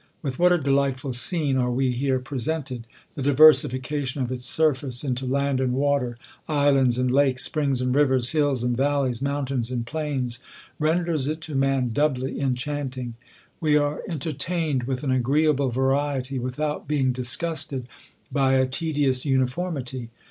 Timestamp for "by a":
18.31-18.65